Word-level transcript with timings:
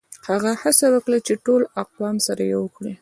هغه 0.27 0.51
هڅه 0.61 0.87
وکړه 0.93 1.17
چي 1.27 1.33
ټول 1.45 1.61
اقوام 1.83 2.15
سره 2.27 2.43
يو 2.55 2.63
کړي. 2.75 2.93